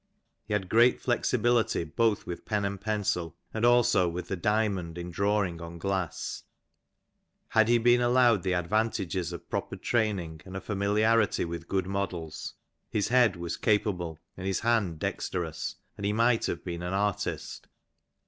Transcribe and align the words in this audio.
He 0.47 0.53
had 0.53 0.67
great 0.67 0.99
flexibility 0.99 1.83
both 1.83 2.25
with 2.25 2.43
pen 2.43 2.65
and 2.65 2.81
pencil, 2.81 3.35
and 3.53 3.63
also 3.63 4.09
with 4.09 4.29
the 4.29 4.35
diamond 4.35 4.97
in 4.97 5.11
drawing 5.11 5.61
on 5.61 5.77
glass. 5.77 6.41
Had 7.49 7.67
he 7.67 7.77
been 7.77 8.01
allowed 8.01 8.41
the 8.41 8.55
advantages 8.55 9.31
of 9.31 9.47
proper 9.47 9.75
training 9.75 10.41
and 10.43 10.57
a 10.57 10.59
familiarity 10.59 11.45
with 11.45 11.67
good 11.67 11.85
models, 11.85 12.55
his 12.89 13.09
head 13.09 13.35
was 13.35 13.57
capable 13.57 14.17
and 14.35 14.47
his 14.47 14.61
hand 14.61 14.97
dexterous, 14.97 15.75
and 15.97 16.03
he 16.03 16.13
might 16.13 16.47
have 16.47 16.63
been 16.63 16.81
an 16.81 16.93
artist. 16.95 17.67